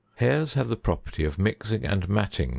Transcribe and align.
Hairs 0.15 0.55
have 0.55 0.67
the 0.67 0.77
property 0.77 1.23
of 1.25 1.37
mixing 1.37 1.85
and 1.85 2.09
matting 2.09 2.09
so 2.09 2.39
71. 2.45 2.49